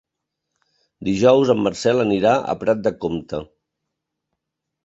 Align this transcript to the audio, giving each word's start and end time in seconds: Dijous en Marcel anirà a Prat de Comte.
Dijous 1.09 1.51
en 1.55 1.61
Marcel 1.67 2.05
anirà 2.05 2.31
a 2.39 2.57
Prat 2.65 2.83
de 2.89 2.95
Comte. 3.05 3.43